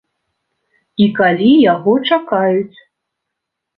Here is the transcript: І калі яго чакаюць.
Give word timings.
І 1.03 1.07
калі 1.21 1.51
яго 1.73 1.93
чакаюць. 2.09 2.79